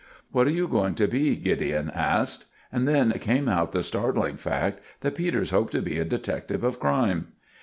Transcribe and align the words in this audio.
"What 0.31 0.47
are 0.47 0.49
you 0.49 0.67
going 0.67 0.95
to 0.95 1.07
be?" 1.07 1.35
Gideon 1.35 1.91
asked; 1.91 2.47
and 2.71 2.87
then 2.87 3.11
came 3.19 3.47
out 3.47 3.71
the 3.71 3.83
startling 3.83 4.35
fact 4.35 4.79
that 5.01 5.13
Peters 5.13 5.51
hoped 5.51 5.73
to 5.73 5.81
be 5.83 5.99
a 5.99 6.05
detective 6.05 6.63
of 6.63 6.79
crime. 6.79 7.33